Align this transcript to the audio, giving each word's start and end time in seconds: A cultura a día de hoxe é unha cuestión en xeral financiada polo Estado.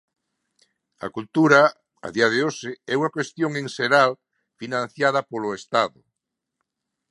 A 1.05 1.07
cultura 1.15 1.59
a 2.07 2.09
día 2.15 2.27
de 2.33 2.39
hoxe 2.45 2.71
é 2.91 2.93
unha 2.99 3.13
cuestión 3.15 3.51
en 3.61 3.67
xeral 3.75 4.11
financiada 4.61 5.21
polo 5.31 5.49
Estado. 5.59 5.99